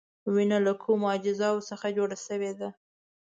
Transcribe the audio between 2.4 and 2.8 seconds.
ده؟